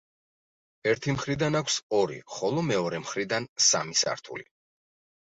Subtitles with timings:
[0.91, 4.53] ერთი მხრიდან აქვს ორი, ხოლო მეორე მხრიდან სამი სართული.